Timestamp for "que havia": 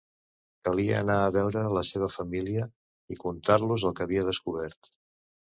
4.01-4.27